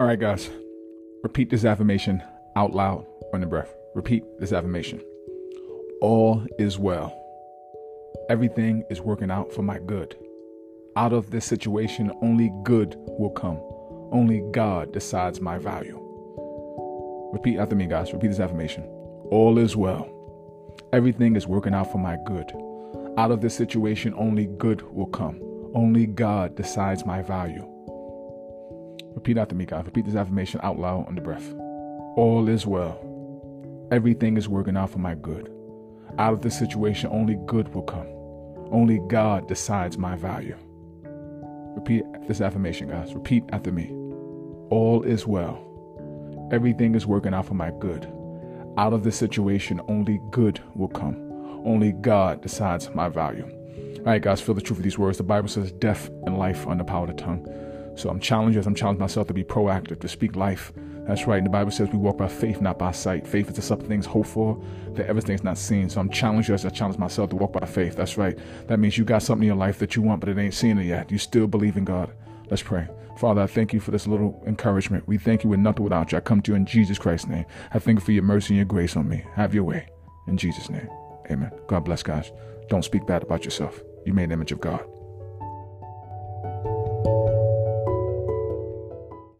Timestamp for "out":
2.56-2.72, 9.30-9.52, 10.96-11.12, 21.74-21.92, 23.18-23.32, 30.62-30.78, 34.78-34.88, 36.18-36.32, 47.34-47.44, 48.78-48.94